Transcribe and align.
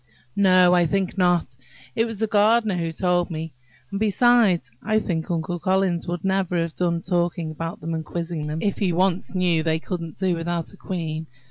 "No, 0.35 0.73
I 0.73 0.87
think 0.87 1.15
not. 1.15 1.55
It 1.95 2.05
was 2.05 2.21
the 2.21 2.25
gardener 2.25 2.75
who 2.75 2.91
told 2.91 3.29
me. 3.29 3.53
And, 3.91 3.99
besides, 3.99 4.71
I 4.81 4.97
think 4.97 5.29
Uncle 5.29 5.59
Collins 5.59 6.07
would 6.07 6.23
never 6.25 6.59
have 6.59 6.73
done 6.73 7.03
talking 7.03 7.51
about 7.51 7.81
them 7.81 7.93
and 7.93 8.03
quizzing 8.03 8.47
them, 8.47 8.63
if 8.63 8.79
he 8.79 8.91
once 8.93 9.35
knew 9.35 9.61
they 9.61 9.77
couldn't 9.77 10.17
do 10.17 10.33
without 10.33 10.73
a 10.73 10.75
queen. 10.77 11.27